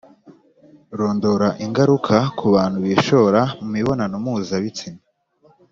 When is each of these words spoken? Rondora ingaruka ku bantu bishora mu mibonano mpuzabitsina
Rondora 0.97 1.49
ingaruka 1.65 2.15
ku 2.37 2.45
bantu 2.55 2.77
bishora 2.85 3.41
mu 3.59 3.67
mibonano 3.75 4.15
mpuzabitsina 4.23 5.01